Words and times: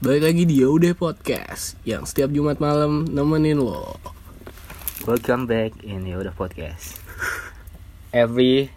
Balik 0.00 0.32
lagi 0.32 0.48
di 0.48 0.64
Yaudah 0.64 0.96
Podcast 0.96 1.76
Yang 1.84 2.08
setiap 2.08 2.32
Jumat 2.32 2.56
malam 2.56 3.04
nemenin 3.04 3.60
lo 3.60 4.00
Welcome 5.04 5.44
back 5.44 5.76
in 5.84 6.08
Yoda 6.08 6.32
Podcast. 6.32 6.96
Every 8.08 8.72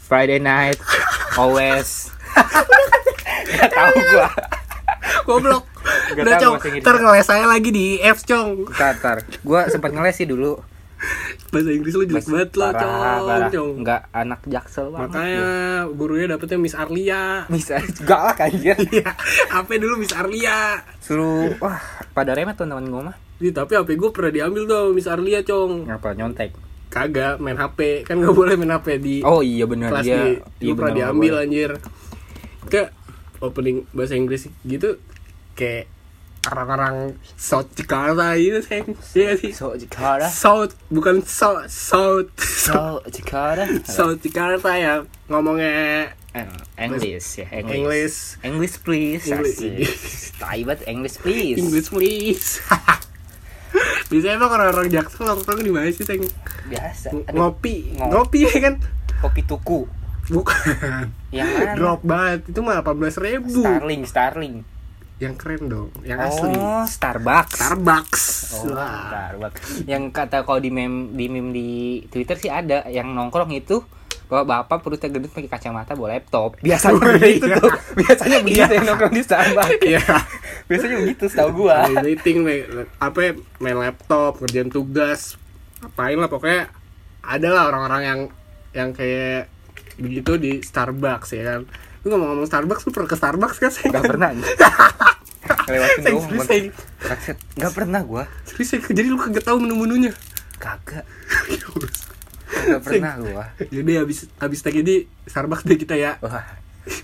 Friday 0.00 0.40
night, 0.40 0.80
always. 1.36 2.08
Gak 3.60 3.76
tau 3.76 3.92
gua. 3.92 4.28
Goblok 5.28 5.64
Gak 6.16 6.24
Udah 6.24 6.36
cong. 6.40 6.56
Ntar 6.80 6.96
ngeles 6.96 7.28
saya 7.28 7.44
lagi 7.44 7.68
di 7.68 8.00
F 8.00 8.24
cong 8.24 8.72
Ntar, 8.72 9.04
ntar. 9.04 9.18
Gua 9.44 9.68
sempat 9.68 9.92
ngeles 9.92 10.16
sih 10.16 10.24
dulu. 10.24 10.64
Bahasa 11.52 11.68
Inggris 11.68 11.92
lu 11.92 12.08
jelek 12.08 12.24
banget 12.24 12.48
Parah, 12.56 13.52
cong. 13.52 13.84
Enggak 13.84 14.08
anak 14.08 14.40
jaksel 14.48 14.88
banget. 14.88 15.12
Makanya 15.12 15.48
gurunya 15.92 16.26
dapetnya 16.32 16.56
Miss 16.56 16.72
Arlia 16.72 17.44
bisa 17.52 17.76
galak 18.08 18.40
anjir. 18.40 18.72
Iya 18.88 19.12
apa 19.52 19.76
dulu 19.76 20.00
Miss 20.00 20.16
Arlia 20.16 20.80
Suruh 20.98 21.52
wah 21.60 21.76
pada 22.16 22.32
remet 22.32 22.56
teman-teman 22.56 22.84
gua 22.88 23.02
mah. 23.12 23.16
Ih, 23.42 23.50
Tapi 23.50 23.74
HP 23.74 23.98
gue 23.98 24.10
pernah 24.14 24.30
diambil 24.30 24.62
tuh 24.64 24.94
Miss 24.94 25.10
Arlia 25.10 25.42
cong 25.42 25.90
Ngapa 25.90 26.14
nyontek? 26.14 26.54
Kagak 26.88 27.42
main 27.42 27.58
HP 27.58 28.06
Kan 28.06 28.22
gak 28.22 28.32
boleh 28.32 28.54
main 28.54 28.70
HP 28.70 29.02
di 29.02 29.16
Oh 29.20 29.42
iya 29.42 29.66
benar 29.66 29.90
kelas 29.90 30.06
dia. 30.06 30.14
di 30.14 30.30
iya 30.62 30.70
Gue 30.70 30.78
pernah 30.78 30.94
diambil 30.94 31.32
anjir 31.42 31.70
Kayak 32.70 32.94
opening 33.42 33.82
bahasa 33.90 34.14
Inggris 34.14 34.46
gitu 34.62 35.02
Kayak 35.58 35.90
orang-orang 36.42 37.14
South 37.38 37.70
Jakarta 37.78 38.34
gitu 38.34 38.58
sayang 38.66 38.98
Iya 39.14 39.38
sih 39.38 39.54
So 39.54 39.78
Jakarta. 39.78 40.26
South 40.26 40.74
bukan 40.90 41.22
South 41.22 41.70
South 41.70 42.34
So 42.42 42.98
Jakarta. 43.06 43.66
South 43.86 44.18
Jakarta 44.18 44.74
ya 44.74 45.06
ngomongnya 45.30 46.10
English 46.80 47.44
ya, 47.44 47.46
English. 47.52 47.76
English 47.76 48.16
English 48.42 48.76
please. 48.82 49.24
English. 49.28 49.60
Asik. 49.60 50.40
Tai 50.40 50.60
banget 50.66 50.80
English 50.88 51.16
please. 51.20 51.58
English 51.60 51.88
please 51.92 52.58
Biasanya 54.10 54.36
emang 54.36 54.50
orang-orang 54.52 54.88
Jaksel 54.92 55.24
nongkrong 55.24 55.62
di 55.64 55.72
mana 55.72 55.88
sih 55.88 56.04
sayang 56.04 56.26
Biasa. 56.68 57.12
Ngopi 57.32 57.96
Ngopi. 57.96 58.10
Ngopi 58.10 58.38
ya 58.44 58.56
kan 58.58 58.74
kopi 59.22 59.40
tuku. 59.46 59.86
Bukan 60.22 61.10
Yang 61.34 61.48
mana? 61.50 61.74
Drop 61.74 62.00
banget 62.06 62.40
Itu 62.46 62.62
mah 62.62 62.78
18 62.78 63.18
ribu 63.26 63.50
Starling, 63.50 64.02
Starling. 64.06 64.54
Yang 65.22 65.34
keren 65.38 65.62
dong 65.70 65.88
Yang 66.02 66.18
asli 66.26 66.50
Oh, 66.52 66.82
Starbucks. 66.82 67.54
Starbucks 67.54 68.22
Oh, 68.58 68.74
Wah. 68.74 69.06
Starbucks. 69.06 69.86
Yang 69.86 70.04
kata 70.10 70.42
kalau 70.42 70.58
di 70.58 70.68
meme 70.68 71.14
di 71.14 71.30
meme 71.30 71.50
di 71.50 71.70
Twitter 72.04 72.34
sih 72.34 72.50
ada 72.50 72.82
yang 72.86 73.14
nongkrong 73.14 73.54
itu 73.54 73.80
bapak 74.26 74.48
bapak 74.48 74.78
perutnya 74.80 75.08
gendut 75.08 75.28
pakai 75.28 75.46
kacamata 75.46 75.92
bawa 75.92 76.16
laptop. 76.16 76.56
Biasanya 76.64 76.98
Oh, 76.98 77.14
begitu 77.14 77.46
iya. 77.46 77.56
tuh. 77.56 77.72
Biasanya 77.94 78.38
begitu 78.40 78.72
yang 78.72 78.84
nongkrong 78.84 79.12
di 79.12 79.22
Starbucks. 79.22 79.72
Iya 79.80 80.02
Biasanya 80.66 80.96
begitu 80.98 81.24
setahu 81.28 81.50
gua. 81.54 81.76
Meeting 82.00 82.38
apa 82.98 83.18
ya, 83.20 83.30
main 83.58 83.78
laptop 83.78 84.42
kerjaan 84.42 84.68
tugas 84.68 85.36
apain 85.82 86.14
lah 86.14 86.26
pokoknya 86.26 86.70
ada 87.22 87.48
lah 87.48 87.62
orang-orang 87.66 88.02
yang 88.02 88.20
yang 88.72 88.88
kayak 88.90 89.50
begitu 89.98 90.34
di 90.34 90.52
Starbucks 90.58 91.30
ya 91.32 91.42
kan 91.44 91.60
lu 92.02 92.06
ngomong-ngomong 92.10 92.46
Starbucks 92.46 92.82
lu 92.82 92.90
pernah 92.90 93.06
ke 93.06 93.16
Starbucks 93.16 93.56
kan 93.58 93.70
sih 93.70 93.86
Gak 93.86 94.02
pernah. 94.02 94.30
Lewatin 95.64 95.98
Sayang, 95.98 96.12
doang. 96.12 96.24
serius, 96.24 96.38
Bang. 96.38 96.48
sayang. 96.48 96.68
Kaset. 97.00 97.36
Gak 97.54 97.72
pernah 97.72 98.00
gua. 98.02 98.24
Serius, 98.44 98.68
sayang. 98.70 98.84
jadi 98.88 99.06
lu 99.06 99.16
kagak 99.16 99.42
tahu 99.42 99.56
menu-menunya 99.58 100.12
Kagak. 100.56 101.04
Gak 102.52 102.80
pernah 102.80 103.12
gua. 103.18 103.44
jadi 103.66 103.92
habis 103.98 104.28
habis 104.36 104.58
tag 104.58 104.74
ini 104.74 104.94
Starbucks 105.24 105.64
deh 105.64 105.74
kita 105.74 105.94
ya 105.94 106.20
Wah, 106.20 106.44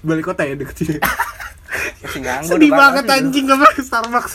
balik 0.02 0.26
kota 0.26 0.42
ya 0.42 0.54
deket 0.54 0.76
sini 0.76 0.96
sedih 2.44 2.70
Bang. 2.70 2.94
banget 2.94 3.04
anjing 3.10 3.44
gak 3.44 3.58
pernah 3.58 3.74
ke 3.74 3.82
Starbucks 3.82 4.34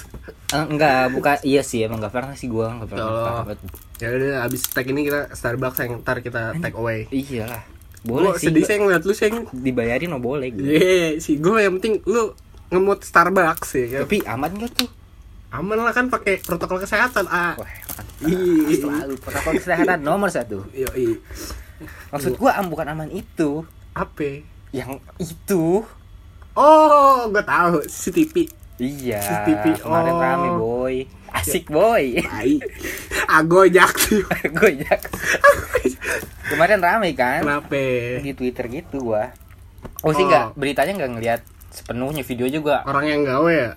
Eh, 0.51 0.65
enggak, 0.67 1.09
bukan 1.09 1.37
iya 1.41 1.61
sih 1.61 1.81
emang 1.81 1.97
gak 1.97 2.11
pernah 2.11 2.29
sih 2.31 2.45
gua, 2.45 2.69
gak 2.75 2.85
pernah. 2.87 3.41
Oh. 3.41 3.57
Ya 3.97 4.07
udah 4.07 4.45
habis 4.45 4.61
tag 4.63 4.85
ini 4.85 5.01
kita 5.01 5.31
Starbucks 5.31 5.81
yang 5.81 5.97
ntar 5.99 6.19
kita 6.19 6.53
take 6.55 6.75
away 6.75 7.09
Iya 7.09 7.47
lah. 7.47 7.63
Boleh 8.03 8.29
Boleh 8.29 8.37
sih. 8.37 8.51
sedih 8.51 8.61
gua- 8.61 8.67
saya 8.67 8.77
ngeliat 8.77 9.01
lu 9.01 9.13
sayang 9.13 9.37
dibayarin 9.49 10.09
mah 10.09 10.19
boleh 10.19 10.49
gue. 10.49 10.61
Iya 10.67 11.17
sih, 11.17 11.37
gue 11.37 11.57
yang 11.57 11.73
penting 11.75 12.03
lu 12.03 12.37
ngemut 12.73 13.05
Starbucks 13.05 13.69
ya 13.77 13.85
kan. 13.87 14.01
Tapi 14.09 14.17
aman 14.25 14.51
gak 14.57 14.71
tuh? 14.73 14.89
Aman 15.53 15.77
lah 15.77 15.93
kan 15.93 16.09
pakai 16.09 16.41
protokol 16.41 16.81
kesehatan. 16.81 17.29
Ah. 17.29 17.53
Wah, 17.53 17.69
selalu 18.73 19.21
protokol 19.21 19.61
kesehatan 19.61 20.01
nomor 20.01 20.33
satu. 20.33 20.65
Yo, 20.73 20.89
i. 20.97 21.21
Maksud 22.09 22.41
gua 22.41 22.57
am 22.57 22.73
bukan 22.73 22.89
aman 22.89 23.13
itu, 23.13 23.61
Apa? 23.93 24.41
yang 24.73 24.97
itu. 25.21 25.85
Oh, 26.57 27.29
gue 27.29 27.43
tahu 27.45 27.85
CCTV. 27.85 28.49
Iya. 28.81 29.21
CCTV, 29.21 29.85
Kemarin 29.85 30.13
oh. 30.17 30.21
rame 30.21 30.49
boy, 30.57 30.95
asik 31.29 31.69
boy. 31.69 32.17
Tai. 32.17 32.53
Agojak 33.29 33.93
sih. 33.97 34.25
gue 34.25 34.71
jak. 34.81 35.01
Kemarin 36.49 36.81
rame 36.81 37.13
kan? 37.13 37.45
Kenapa? 37.45 37.77
Di 38.21 38.33
Twitter 38.33 38.65
gitu 38.69 39.13
gua. 39.13 39.29
Oh 40.01 40.11
sih 40.11 40.25
Oh. 40.25 40.29
nggak 40.29 40.57
beritanya 40.57 40.93
nggak 40.97 41.11
ngeliat 41.15 41.41
sepenuhnya 41.73 42.21
video 42.21 42.45
juga. 42.47 42.85
Orang 42.85 43.03
yang 43.03 43.21
gawe 43.21 43.49
ya, 43.49 43.71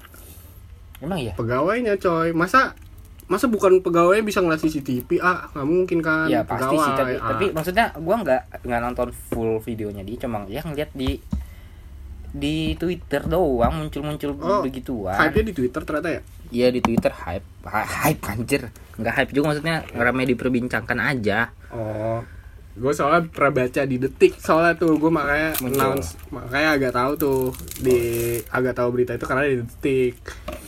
Emang 0.98 1.18
iya? 1.18 1.32
pegawainya 1.32 1.96
coy. 1.96 2.30
Masa 2.30 2.76
masa 3.26 3.48
bukan 3.48 3.80
pegawai 3.80 4.20
bisa 4.20 4.38
ngeliat 4.38 4.60
CCTV? 4.60 5.18
Ah, 5.18 5.50
nggak 5.50 5.66
mungkin 5.66 5.98
kan. 5.98 6.28
Iya 6.28 6.44
pasti 6.44 6.76
sih 6.76 6.92
tapi, 6.94 7.14
Ah. 7.16 7.32
tapi 7.32 7.44
maksudnya 7.50 7.90
gua 7.96 8.16
nggak 8.16 8.62
nggak 8.62 8.80
nonton 8.80 9.08
full 9.10 9.58
videonya 9.58 10.00
dia 10.00 10.16
cuma 10.18 10.46
ya 10.46 10.60
ngeliat 10.60 10.92
di 10.92 11.18
di 12.30 12.76
Twitter 12.76 13.24
doang 13.24 13.72
muncul-muncul 13.74 14.36
Oh, 14.36 14.60
begituan. 14.60 15.16
hype-nya 15.16 15.44
di 15.46 15.54
Twitter 15.54 15.80
ternyata 15.82 16.08
ya. 16.10 16.20
Iya 16.46 16.68
di 16.70 16.80
Twitter 16.80 17.10
hype, 17.10 17.46
Hy- 17.64 17.90
hype 18.04 18.22
anjir. 18.28 18.62
Nggak 18.94 19.14
hype 19.14 19.32
juga 19.32 19.46
maksudnya 19.50 19.76
ramai 19.90 20.28
diperbincangkan 20.28 20.98
aja. 21.00 21.50
Oh, 21.72 22.20
gue 22.76 22.92
soalnya 22.92 23.24
pernah 23.32 23.64
baca 23.64 23.82
di 23.88 23.96
detik 23.96 24.36
soalnya 24.36 24.76
tuh 24.76 25.00
gue 25.00 25.08
makanya 25.08 25.56
announce 25.64 26.20
makanya 26.28 26.76
agak 26.76 26.92
tahu 26.92 27.12
tuh 27.16 27.42
di 27.80 27.98
agak 28.52 28.76
tahu 28.76 28.88
berita 28.92 29.16
itu 29.16 29.24
karena 29.24 29.48
di 29.48 29.56
detik. 29.64 30.20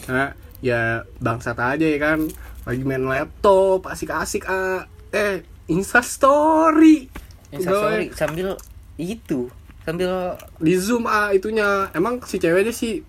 Nah, 0.09 0.33
ya 0.65 1.05
bangsat 1.21 1.61
aja 1.61 1.85
ya 1.85 1.99
kan 2.01 2.25
lagi 2.65 2.83
main 2.83 3.05
laptop 3.05 3.85
asik-asik 3.93 4.49
ah 4.49 4.89
eh 5.13 5.45
Insta 5.69 6.01
Story. 6.01 7.13
Instastory 7.53 8.09
sambil 8.17 8.57
itu 8.97 9.53
sambil 9.85 10.37
di 10.61 10.75
zoom 10.77 11.05
ah 11.09 11.33
itunya 11.33 11.89
emang 11.93 12.21
si 12.25 12.37
ceweknya 12.37 12.73
sih 12.73 13.01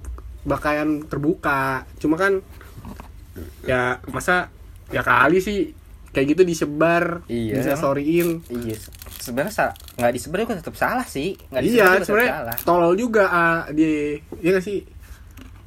bakalan 0.48 1.04
terbuka 1.08 1.84
cuma 2.00 2.16
kan 2.16 2.40
ya 3.68 4.00
masa 4.08 4.48
ya 4.88 5.04
kali 5.04 5.44
sih 5.44 5.76
kayak 6.10 6.34
gitu 6.34 6.42
disebar 6.42 7.22
Iya. 7.26 7.54
bisa 7.58 7.74
storyin 7.76 8.42
iya 8.50 8.76
sebenarnya 9.20 9.76
nggak 9.96 10.14
disebar 10.14 10.38
juga 10.42 10.56
tetap 10.58 10.74
salah 10.74 11.06
sih. 11.06 11.38
Nggak 11.50 11.62
iya 11.64 11.86
sebenarnya 12.02 12.34
tolol 12.62 12.94
juga 12.94 13.28
ah 13.28 13.60
dia 13.70 14.18
iya 14.40 14.50
gak 14.52 14.66
sih? 14.66 14.88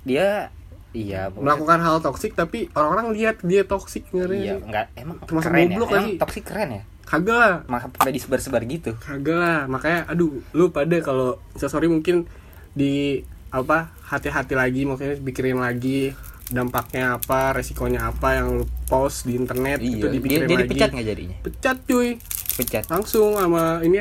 Dia 0.03 0.51
iya 0.93 1.31
melakukan 1.31 1.79
hal 1.79 2.01
toksik 2.01 2.33
tapi 2.33 2.69
orang-orang 2.73 3.15
lihat 3.15 3.41
dia 3.41 3.63
toksik 3.63 4.05
iya 4.05 4.15
ngeri 4.19 4.39
nggak 4.61 4.87
emang 4.95 5.17
Termasuk 5.23 5.47
keren 5.47 5.63
ya. 5.63 5.69
goblok 5.71 5.89
nggak 5.89 6.03
emang 6.03 6.19
toksik 6.19 6.45
keren 6.45 6.69
ya? 6.71 6.83
Kagak 7.03 7.37
lah. 7.37 7.55
Maka 7.69 7.87
pada 7.89 8.11
disebar-sebar 8.11 8.63
gitu. 8.65 8.91
Kagak 8.97 9.37
lah. 9.37 9.61
Makanya 9.69 10.09
aduh 10.09 10.41
lu 10.51 10.69
pada 10.69 10.97
kalau 10.99 11.37
sorry 11.55 11.87
mungkin 11.87 12.25
di 12.73 13.21
apa 13.53 13.93
hati-hati 14.03 14.57
lagi 14.57 14.89
maksudnya 14.89 15.21
pikirin 15.21 15.61
lagi 15.61 16.17
dampaknya 16.53 17.17
apa 17.17 17.57
resikonya 17.57 18.07
apa 18.07 18.37
yang 18.37 18.61
lu 18.61 18.65
post 18.85 19.25
di 19.25 19.35
internet 19.35 19.81
itu 19.81 19.97
iya 19.99 20.05
dia, 20.05 20.13
dipikirin 20.13 20.45
dia 20.45 20.55
lagi. 20.55 20.65
dipecat 20.69 20.89
nggak 20.93 21.07
jadinya? 21.07 21.37
Pecat 21.41 21.77
cuy. 21.83 22.09
Pecat. 22.53 22.85
Langsung 22.87 23.29
sama 23.35 23.81
ini 23.81 23.99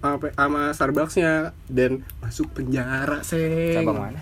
apa 0.00 0.32
sama 0.32 0.72
Starbucksnya 0.72 1.32
dan 1.66 2.00
masuk 2.18 2.48
penjara 2.52 3.20
sih 3.20 3.74
cabang 3.74 4.08
mana? 4.08 4.20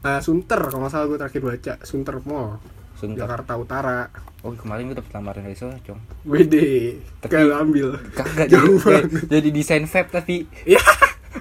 Nah, 0.00 0.20
Sunter 0.20 0.60
kalau 0.60 0.84
nggak 0.84 0.92
salah 0.92 1.06
gue 1.06 1.18
terakhir 1.18 1.40
baca 1.40 1.74
Sunter 1.80 2.16
Mall 2.22 2.60
Sunter. 2.94 3.24
Jakarta 3.24 3.52
Utara. 3.56 4.00
Oh 4.40 4.52
kemarin 4.52 4.86
gue 4.86 4.96
dapet 4.96 5.08
lamaran 5.10 5.42
dari 5.42 5.56
sana 5.56 5.80
cong. 5.80 5.96
Wede 6.24 7.00
Tapi- 7.18 7.32
Kalau 7.32 7.56
ambil. 7.58 7.96
Kagak 8.12 8.46
jadi, 8.46 8.70
jadi 9.24 9.48
desain 9.48 9.84
vape 9.84 10.12
tapi 10.12 10.44
Ya 10.62 10.84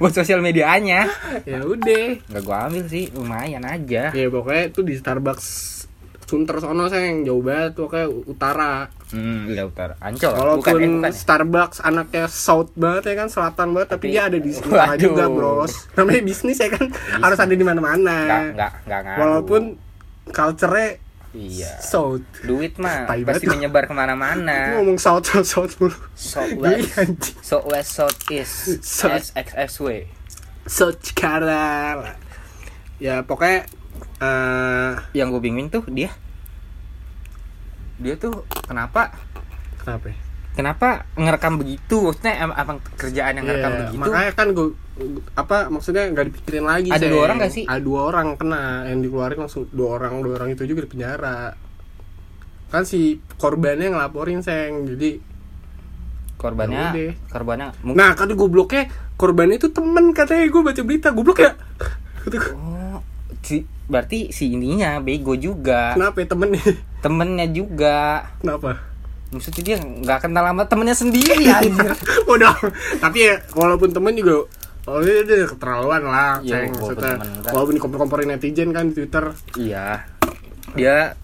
buat 0.03 0.11
sosial 0.11 0.44
medianya. 0.44 1.07
Ya 1.47 1.63
udah. 1.63 2.19
Nggak 2.27 2.44
gue 2.44 2.57
ambil 2.59 2.83
sih 2.85 3.07
lumayan 3.09 3.63
aja. 3.63 4.11
Ya 4.11 4.27
pokoknya 4.27 4.63
itu 4.67 4.83
di 4.83 4.94
Starbucks 4.94 5.71
Sunter 6.23 6.57
sono 6.57 6.89
sayang 6.89 7.23
jauh 7.23 7.39
banget 7.39 7.71
tuh 7.73 7.88
kayak 7.88 8.09
utara. 8.09 8.91
Hmm 9.11 9.45
udah 9.45 9.63
utara. 9.63 9.94
Ancol. 9.97 10.27
Bukan 10.27 10.41
Walaupun 10.41 10.75
eh 10.75 10.89
bukan 10.89 11.07
ya? 11.07 11.13
Starbucks 11.13 11.77
anaknya 11.79 12.25
south 12.25 12.73
banget 12.73 13.03
ya 13.05 13.15
kan 13.15 13.27
selatan 13.29 13.67
banget 13.71 13.89
tapi, 13.91 14.01
Tapi- 14.01 14.11
dia 14.11 14.21
ada 14.27 14.38
di 14.38 14.51
utara 14.59 14.94
juga 14.97 15.23
bros. 15.29 15.88
Namanya 15.94 16.21
bisnis 16.21 16.57
ya 16.57 16.67
kan 16.67 16.89
harus 17.21 17.38
ada 17.38 17.47
di 17.50 17.55
Nggak 17.55 17.69
mana-mana. 17.69 18.17
Nggak 18.51 18.71
nggak 18.83 19.00
ngaruh 19.00 19.19
walaupun 19.19 19.61
culture-nya 20.25 20.88
Iya. 21.33 21.81
South 21.81 22.21
Duit 22.41 22.77
mah 22.77 23.09
pasti 23.09 23.50
menyebar 23.50 23.89
ke 23.89 23.94
mana-mana. 23.94 24.77
Ngomong 24.77 25.01
south 25.01 25.25
south 25.25 25.50
south 25.50 25.74
mulu. 25.81 25.97
South 26.13 26.53
west. 26.56 26.94
South 27.41 27.65
west 27.65 27.89
south 27.91 28.18
east. 28.30 28.85
South- 28.85 29.33
SXSW 29.33 30.06
South 30.63 31.01
Jakarta 31.01 32.13
ya 33.01 33.19
pokoknya 33.19 33.65
eh 34.21 34.94
yang 35.12 35.27
gue 35.27 35.41
bingung 35.41 35.68
tuh 35.68 35.83
dia. 35.89 36.13
Dia 37.97 38.13
tuh 38.15 38.45
kenapa? 38.63 39.12
Kenapa 39.81 40.13
ya? 40.13 40.18
Kenapa 40.53 41.09
ngerekam 41.13 41.57
begitu? 41.57 41.97
Maksudnya 42.03 42.33
emang 42.39 42.77
kerjaan 42.95 43.33
yang 43.35 43.45
ngerekam 43.45 43.71
Iya, 43.71 43.79
begitu? 43.83 44.00
makanya 44.00 44.31
kan 44.31 44.47
gue 44.51 44.67
apa 45.33 45.57
maksudnya 45.67 46.05
nggak 46.07 46.25
dipikirin 46.29 46.63
lagi 46.63 46.88
Ada 46.88 47.09
dua 47.09 47.21
orang 47.25 47.38
nggak 47.41 47.50
sih? 47.51 47.65
ada 47.65 47.81
dua 47.81 48.00
orang 48.07 48.38
kena 48.38 48.85
yang 48.85 49.01
dikeluarin 49.01 49.39
langsung 49.39 49.65
dua 49.69 49.97
orang 49.97 50.21
dua 50.21 50.33
orang 50.38 50.50
itu 50.51 50.63
juga 50.63 50.85
di 50.85 50.89
penjara. 50.89 51.57
Kan 52.69 52.83
si 52.83 53.01
korbannya 53.35 53.89
ngelaporin 53.89 54.41
seng. 54.41 54.85
Jadi 54.88 55.17
korbannya 56.35 56.91
Ya 56.91 57.11
korbannya 57.27 57.71
mungkin 57.81 57.97
nah 57.97 58.11
kan 58.13 58.27
gobloknya 58.29 58.91
korbannya 59.15 59.55
itu 59.57 59.69
temen 59.69 60.11
katanya 60.11 60.45
gue 60.45 60.61
baca 60.61 60.81
berita. 60.81 61.07
Goblok 61.09 61.39
ya? 61.39 61.51
Oh 62.53 63.01
si 63.41 63.65
berarti 63.83 64.31
si 64.31 64.53
ininya 64.53 65.01
bego 65.01 65.33
juga. 65.33 65.91
Kenapa 65.94 66.21
ya 66.21 66.27
temennya? 66.29 66.63
Temennya 67.01 67.47
juga. 67.50 68.29
Kenapa 68.39 68.93
maksudnya 69.33 69.63
dia 69.63 69.77
nggak 69.77 70.19
kenal 70.21 70.45
sama 70.45 70.63
temennya 70.63 70.95
sendiri 70.95 71.45
anjir. 71.51 71.91
Udah 72.25 72.53
tapi 72.97 73.18
ya 73.24 73.41
walaupun 73.51 73.89
temen 73.89 74.13
juga 74.13 74.45
Oh 74.83 75.00
dia 75.00 75.24
udah 75.24 75.47
keterlaluan 75.47 76.03
lah, 76.03 76.31
Iya, 76.39 76.68
Ceng. 76.68 76.75
walaupun 76.75 76.91
Maksudnya, 76.91 77.15
temen 77.15 77.30
enggak. 77.33 77.51
walaupun 77.51 77.74
dikompor-komporin 77.74 78.27
netizen 78.30 78.69
kan 78.69 78.85
di 78.85 78.94
Twitter. 78.94 79.25
Iya. 79.56 79.88
Dia 80.74 81.15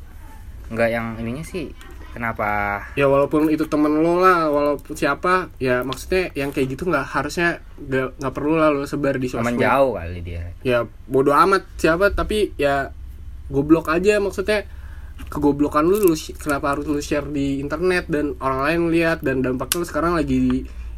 nggak 0.69 0.89
yang 0.89 1.05
ininya 1.17 1.43
sih 1.43 1.67
kenapa? 2.09 2.47
Ya 2.93 3.05
walaupun 3.05 3.47
itu 3.47 3.67
temen 3.67 3.91
lo 3.95 4.17
lah 4.17 4.47
walaupun 4.47 4.95
siapa 4.95 5.51
ya 5.57 5.83
maksudnya 5.83 6.31
yang 6.33 6.49
kayak 6.49 6.71
gitu 6.71 6.87
nggak 6.87 7.03
harusnya 7.05 7.59
nggak 8.15 8.31
perlu 8.31 8.55
lah 8.55 8.71
lo 8.71 8.87
sebar 8.87 9.15
di 9.15 9.27
sosmed. 9.27 9.59
jauh 9.59 9.91
kali 9.93 10.23
dia. 10.23 10.55
Ya 10.61 10.79
bodoh 11.03 11.35
amat 11.35 11.67
siapa 11.75 12.09
tapi 12.09 12.55
ya 12.55 12.95
goblok 13.47 13.89
aja 13.89 14.17
maksudnya 14.17 14.63
kegoblokan 15.27 15.83
lu, 15.83 15.99
lu 15.99 16.15
kenapa 16.33 16.71
harus 16.71 16.87
lu 16.87 16.97
share 16.99 17.27
di 17.27 17.59
internet 17.59 18.07
dan 18.07 18.39
orang 18.39 18.59
lain 18.65 18.81
lihat 18.89 19.19
dan 19.19 19.43
dampaknya 19.43 19.83
lu 19.83 19.87
sekarang 19.87 20.13
lagi 20.15 20.37
di, 20.39 20.55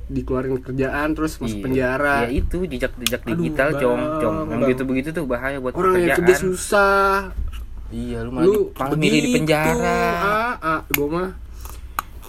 dikeluarin 0.07 0.61
kerjaan 0.61 1.17
terus 1.17 1.41
masuk 1.41 1.57
Iya. 1.57 1.65
penjara. 1.65 2.15
ya 2.23 2.29
itu 2.31 2.57
jejak-jejak 2.63 3.21
digital 3.25 3.69
Bang, 3.71 3.81
cong 3.81 4.01
cong. 4.21 4.35
Yang 4.45 4.59
Bang. 4.61 4.69
gitu 4.69 4.83
begitu 4.85 5.07
tuh 5.11 5.23
bahaya 5.25 5.57
buat 5.57 5.73
orang 5.73 5.93
yang 5.97 6.17
kerja 6.21 6.35
susah. 6.37 7.31
Iya 7.91 8.23
lu 8.23 8.31
malah, 8.31 8.47
lu 8.47 8.71
di, 8.95 9.09
begitu, 9.11 9.27
penjara. 9.35 9.99
Ah, 10.15 10.53
ah, 10.63 10.79
gue 10.87 11.07
mah 11.07 11.29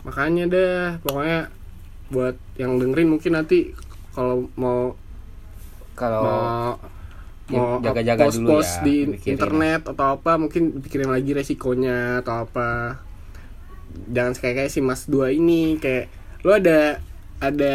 makanya 0.02 0.44
dah 0.50 0.98
pokoknya 1.06 1.40
buat 2.10 2.34
yang 2.58 2.82
dengerin 2.82 3.08
mungkin 3.08 3.38
nanti 3.38 3.70
kalau 4.10 4.50
mau 4.58 4.98
kalau 5.94 6.20
mau 6.26 6.74
mau 7.50 7.82
jaga-jaga 7.82 8.28
post 8.28 8.36
dulu 8.38 8.48
post 8.54 8.74
ya, 8.78 8.82
di 8.86 8.96
pikirin. 9.16 9.32
internet 9.34 9.80
atau 9.90 10.06
apa 10.14 10.32
mungkin 10.38 10.62
pikirin 10.78 11.10
lagi 11.10 11.30
resikonya 11.34 12.22
atau 12.22 12.46
apa. 12.46 13.02
Jangan 14.08 14.32
kayak 14.38 14.54
kayak 14.62 14.70
si 14.72 14.80
mas 14.80 15.10
dua 15.10 15.34
ini 15.34 15.76
kayak 15.82 16.08
lo 16.46 16.54
ada 16.54 17.02
ada 17.42 17.74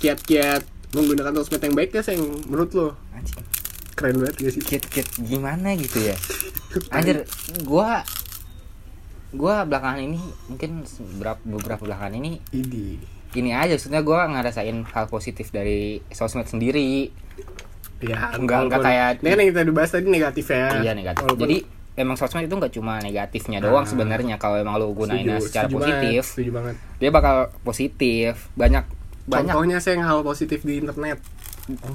kiat-kiat 0.00 0.62
menggunakan 0.92 1.32
sosmed 1.40 1.62
yang 1.62 1.74
baik 1.74 1.94
sih 1.96 2.18
menurut 2.50 2.70
lo? 2.76 2.88
Keren 3.96 4.16
banget 4.20 4.36
gak 4.48 4.52
sih? 4.56 4.62
Kit 4.64 5.08
gimana 5.20 5.76
gitu 5.76 6.00
ya? 6.00 6.16
Anjir 6.94 7.24
gua 7.64 8.04
gua 9.30 9.62
belakangan 9.62 10.02
ini 10.02 10.20
mungkin 10.50 10.82
beberapa 11.16 11.40
beberapa 11.46 11.82
belakangan 11.86 12.14
ini 12.18 12.42
ini. 12.50 12.98
ini 13.38 13.50
aja 13.54 13.78
maksudnya 13.78 14.02
gua 14.02 14.26
ngerasain 14.26 14.82
hal 14.90 15.06
positif 15.06 15.54
dari 15.54 16.02
sosmed 16.10 16.50
sendiri 16.50 17.14
ya 18.02 18.32
Enggak- 18.32 18.62
enggak 18.66 18.80
kayak- 18.80 19.16
ini 19.18 19.28
kan 19.28 19.38
yang 19.38 19.48
kita 19.50 19.62
dibahas 19.62 19.90
tadi 19.90 20.06
negatif 20.06 20.46
ya 20.46 20.66
iya 20.80 20.92
negatif. 20.92 21.22
Walaupun- 21.22 21.42
jadi 21.42 21.56
emang 21.94 22.16
sosmed 22.16 22.44
itu 22.44 22.54
nggak 22.54 22.72
cuma 22.72 22.96
negatifnya 22.98 23.58
doang 23.60 23.84
Nah. 23.84 23.90
sebenarnya. 23.90 24.34
Kalau 24.36 24.56
emang 24.56 24.74
lo 24.74 24.88
gunainnya 24.90 25.36
secara 25.38 25.66
setuju 25.66 25.76
positif 25.78 26.00
banget, 26.00 26.24
setuju 26.26 26.50
banget. 26.50 26.74
dia 26.96 27.10
bakal 27.10 27.36
positif. 27.60 28.32
Banyak 28.54 28.84
banyak 29.22 29.52
contohnya 29.52 29.78
saya 29.78 29.94
yang 29.94 30.06
hal 30.06 30.20
positif 30.20 30.60
di 30.60 30.80
internet 30.80 31.20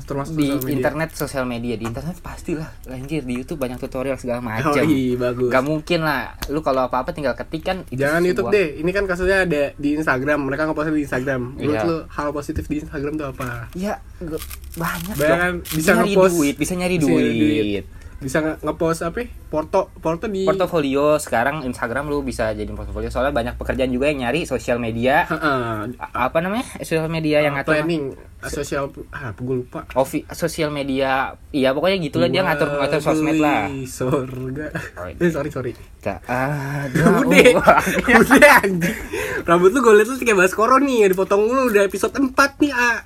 termasuk 0.01 0.33
di 0.33 0.45
sosial 0.45 0.61
media. 0.61 0.73
internet 0.73 1.09
sosial 1.11 1.45
media 1.45 1.75
di 1.75 1.85
internet 1.85 2.15
pastilah 2.17 2.69
anjir 2.87 3.21
di 3.21 3.33
YouTube 3.35 3.57
banyak 3.57 3.77
tutorial 3.77 4.15
segala 4.15 4.39
macam 4.47 4.71
oh 4.71 4.81
iya 4.81 5.15
bagus 5.15 5.47
Gak 5.47 5.63
mungkin 5.63 5.99
lah 6.01 6.21
lu 6.45 6.59
kalau 6.59 6.83
apa 6.83 6.97
apa 6.97 7.09
tinggal 7.09 7.33
ketik 7.33 7.63
kan 7.63 7.83
itu 7.85 7.97
Jangan 7.97 8.21
YouTube 8.21 8.47
sebuah- 8.47 8.55
deh. 8.55 8.67
Ini 8.77 8.91
kan 8.91 9.03
kasusnya 9.05 9.37
ada 9.41 9.63
di 9.73 9.89
Instagram. 9.93 10.39
Mereka 10.43 10.61
ngepostnya 10.65 10.93
di 10.93 11.03
Instagram. 11.03 11.41
Menurut 11.53 11.73
Iya. 11.73 11.83
lu 11.83 11.97
hal 12.07 12.27
positif 12.31 12.63
di 12.63 12.75
Instagram 12.77 13.13
tuh 13.15 13.27
apa? 13.29 13.67
ya 13.73 13.93
gak- 14.17 14.43
banyak 14.73 15.13
Banyak 15.13 15.17
dong. 15.17 15.39
kan, 15.39 15.53
bisa 15.69 15.89
nyari 15.93 16.11
ngepost. 16.11 16.33
duit 16.33 16.55
bisa 16.55 16.73
nyari 16.73 16.95
Bisa 16.95 17.07
nyari 17.07 17.31
duit, 17.33 17.83
Bisa 18.15 18.39
nge- 18.39 18.59
ngepost 18.61 19.01
apa? 19.01 19.17
ya? 19.17 19.27
Porto, 19.45 19.91
porto 19.93 20.25
di. 20.25 20.43
portofolio 20.43 21.15
sekarang 21.15 21.63
Instagram 21.63 22.07
lu 22.07 22.19
bisa 22.19 22.49
jadi 22.49 22.67
portofolio 22.67 23.07
soalnya 23.07 23.31
banyak 23.31 23.55
pekerjaan 23.55 23.87
juga 23.87 24.07
yang 24.07 24.23
nyari 24.23 24.43
sosial 24.43 24.77
media. 24.77 25.23
A- 25.25 25.87
apa 26.25 26.37
namanya 26.39 26.63
sosial 26.79 27.07
media 27.07 27.39
yang 27.39 27.53
ngatur 27.53 27.75
planning 27.75 28.15
sosial 28.41 28.87
ah 29.09 29.31
gue 29.31 29.55
lupa. 29.57 29.83
Ovi, 29.93 30.21
sosial 30.29 30.69
media 30.69 31.33
iya 31.49 31.71
pokoknya 31.71 31.97
gitulah 31.99 32.27
dia 32.27 32.41
ngatur 32.41 32.69
ngatur 32.71 32.99
sosmed 32.99 33.35
lah 33.35 33.65
Wih, 33.65 33.83
Surga. 33.83 34.67
Oh, 34.95 35.09
Eh, 35.09 35.29
sorry 35.29 35.49
sorry. 35.49 35.71
tak 35.97 36.21
ada 36.23 37.03
Udah, 37.21 37.57
udah 38.21 38.53
anjing. 38.59 38.97
Rambut 39.41 39.69
lu 39.69 39.79
gue 39.79 39.93
liat 39.93 40.07
lu 40.07 40.15
kayak 40.15 40.37
Baskoro 40.39 40.77
nih, 40.77 41.09
dipotong 41.09 41.41
lu 41.43 41.67
udah 41.67 41.83
episode 41.83 42.13
4 42.13 42.31
nih, 42.59 42.71
ah. 42.71 43.01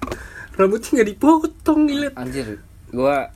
Rambutnya 0.54 0.90
nggak 0.94 1.10
dipotong 1.10 1.80
dilihat. 1.84 2.14
anjir 2.16 2.60
gua 2.90 3.32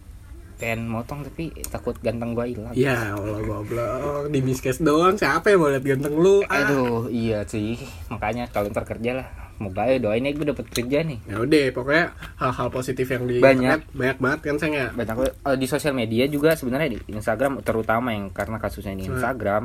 pengen 0.63 0.87
motong 0.87 1.19
tapi 1.21 1.51
takut 1.65 1.91
ganteng 1.99 2.31
gua 2.31 2.47
hilang 2.47 2.71
Ya 2.71 3.11
Allah 3.11 3.43
goblok 3.43 4.31
Di 4.31 4.39
miskes 4.39 4.79
doang 4.79 5.13
Siapa 5.13 5.51
yang 5.51 5.59
mau 5.59 5.67
liat 5.67 5.83
ganteng 5.83 6.15
lu 6.15 6.39
ah. 6.43 6.63
aduh 6.63 7.11
iya 7.11 7.43
sih 7.43 7.75
makanya 8.07 8.47
kalau 8.47 8.71
ntar 8.71 8.87
kerja 8.87 9.11
lah 9.13 9.27
semoga 9.53 9.85
ya 9.85 9.95
doain 9.97 10.23
aja 10.23 10.33
gue 10.33 10.47
dapet 10.49 10.65
kerja 10.67 10.97
nih 11.03 11.19
Ya 11.23 11.35
udah 11.37 11.65
pokoknya 11.71 12.05
hal-hal 12.37 12.67
positif 12.69 13.05
yang 13.05 13.23
di 13.23 13.37
Banyak. 13.37 13.77
internet 13.77 13.81
banyak 13.93 14.17
banget 14.17 14.39
kan 14.41 14.55
sayang 14.57 14.75
ya. 14.75 14.87
banyak 14.89 15.15
eh, 15.21 15.55
di 15.55 15.67
sosial 15.67 15.93
media 15.93 16.23
juga 16.25 16.49
sebenarnya 16.53 16.89
di 16.89 16.99
Instagram 17.09 17.59
terutama 17.61 18.11
yang 18.11 18.27
karena 18.29 18.57
kasusnya 18.57 18.91
di 18.93 19.03
Hmm. 19.03 19.13
Instagram 19.13 19.63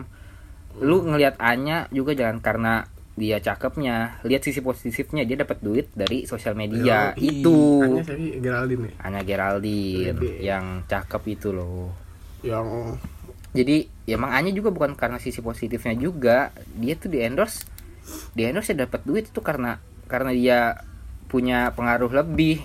lu 0.78 1.02
ngelihat 1.04 1.38
Anya 1.38 1.86
juga 1.88 2.12
jangan 2.12 2.38
karena 2.38 2.86
dia 3.18 3.42
cakepnya. 3.42 4.22
Lihat 4.22 4.46
sisi 4.46 4.62
positifnya 4.62 5.26
dia 5.26 5.34
dapat 5.34 5.58
duit 5.58 5.90
dari 5.92 6.24
sosial 6.24 6.54
media. 6.54 7.12
Yoi. 7.18 7.42
itu. 7.42 7.58
Anya 7.82 8.02
siapa 8.06 8.14
sih? 8.14 8.30
Geraldine 8.38 8.82
ya? 8.86 8.92
Anya 9.02 9.22
Geraldine 9.26 10.18
yang 10.38 10.64
cakep 10.86 11.22
itu 11.26 11.48
loh. 11.50 11.90
Yang 12.46 12.96
jadi 13.52 13.90
ya 14.06 14.14
emang 14.20 14.30
Anya 14.30 14.52
juga 14.54 14.70
bukan 14.70 14.94
karena 14.94 15.18
sisi 15.18 15.42
positifnya 15.42 15.98
juga. 15.98 16.54
Dia 16.78 16.94
tuh 16.94 17.10
di 17.10 17.18
endorse 17.18 17.66
di 18.32 18.46
endorse 18.46 18.72
ya 18.72 18.86
dapat 18.86 19.04
duit 19.04 19.28
itu 19.28 19.40
karena 19.42 19.82
karena 20.08 20.30
dia 20.32 20.58
punya 21.26 21.74
pengaruh 21.74 22.14
lebih. 22.14 22.62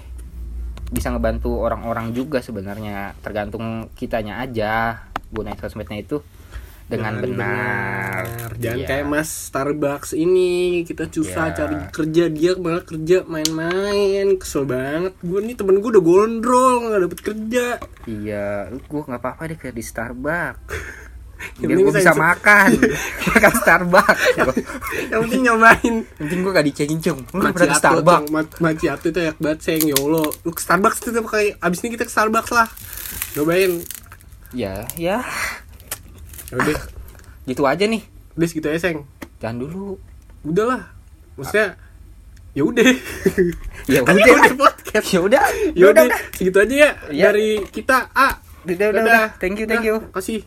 Bisa 0.94 1.10
ngebantu 1.10 1.58
orang-orang 1.58 2.14
juga 2.14 2.40
sebenarnya. 2.46 3.18
Tergantung 3.26 3.90
kitanya 3.98 4.46
aja. 4.46 5.10
Gunain 5.34 5.58
sosmednya 5.58 5.98
itu 5.98 6.22
dengan 6.84 7.16
benar, 7.18 8.24
Jangan 8.54 8.78
Iya. 8.78 8.86
kayak 8.86 9.06
Mas 9.08 9.30
Starbucks 9.50 10.14
ini 10.14 10.52
kita 10.84 11.08
susah 11.08 11.50
Iya. 11.50 11.56
cari 11.56 11.78
kerja 11.90 12.24
dia 12.28 12.52
malah 12.56 12.84
kerja 12.84 13.18
main-main. 13.24 14.36
Kesel 14.36 14.64
banget. 14.64 15.14
Gue 15.20 15.40
nih 15.42 15.54
temen 15.54 15.78
gue 15.78 15.90
udah 15.90 16.04
gondrong 16.04 16.80
nggak 16.88 17.02
dapet 17.02 17.20
kerja. 17.24 17.68
Iya 18.04 18.48
gue 18.70 19.02
nggak 19.02 19.18
apa-apa 19.18 19.42
deh 19.48 19.58
kerja 19.58 19.72
di 19.72 19.82
Starbucks. 19.82 21.02
Yang 21.60 21.68
biar 21.72 21.78
gue 21.82 21.94
bisa 21.98 22.14
makan. 22.14 22.70
Makan 23.34 23.54
Starbucks 23.58 24.22
yang 25.10 25.20
penting 25.24 25.42
nyobain. 25.44 25.96
Penting 26.14 26.40
gue 26.40 26.52
gak 26.52 26.68
dicengcung 26.68 27.20
lu 27.26 27.38
nggak 27.42 27.54
pernah 27.54 27.70
ke 27.70 27.80
Starbucks. 27.80 28.30
macchiato 28.60 29.06
itu 29.08 29.20
enak 29.20 29.38
banget 29.40 29.60
sayang 29.60 29.86
ya 29.88 29.98
Allah. 29.98 30.28
Lu 30.30 30.52
ke 30.52 30.62
Starbucks 30.62 31.00
tuh 31.00 31.12
kayak 31.26 31.58
abis 31.58 31.80
ini 31.82 31.90
kita 31.96 32.06
ke 32.06 32.14
Starbucks 32.14 32.52
lah. 32.54 32.68
Nyobain 33.34 33.82
ya 34.54 34.86
ya 34.94 35.18
ya 35.18 35.18
udah 36.56 36.78
gitu 37.44 37.62
aja 37.64 37.84
nih. 37.84 38.02
Udah 38.34 38.48
segitu 38.48 38.68
aja 38.68 38.80
sayang 38.82 39.06
jangan 39.38 39.58
dulu. 39.60 39.98
Udah 40.44 40.66
lah 40.66 40.82
maksudnya 41.34 41.76
ya 42.54 42.64
udah 42.64 42.86
ya 43.90 44.00
Kan 44.06 44.14
udah. 44.14 44.34
udah 44.38 44.56
podcast. 44.60 45.08
Ya 45.10 45.20
udah. 45.20 45.44
Ya 45.74 45.86
udah. 45.90 46.06
segitu 46.32 46.58
aja 46.60 46.74
ya 46.76 46.90
Iya. 47.10 47.24
dari 47.28 47.48
kita 47.68 48.14
ah 48.14 48.38
udah 48.64 48.88
udah, 48.94 49.04
udah. 49.04 49.24
thank 49.42 49.58
you 49.58 49.66
thank 49.66 49.84
you. 49.84 50.00
Kasih 50.12 50.46